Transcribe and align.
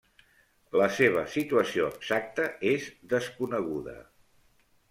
La 0.81 0.87
seva 0.99 1.25
situació 1.33 1.91
exacta 1.97 2.47
és 2.73 2.89
desconeguda. 3.15 3.99